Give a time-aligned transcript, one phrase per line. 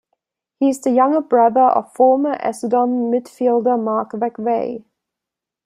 [0.59, 4.83] He is the younger brother of former Essendon midfielder Mark McVeigh.